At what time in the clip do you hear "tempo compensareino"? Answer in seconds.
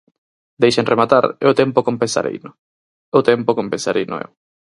1.61-2.49, 3.29-4.15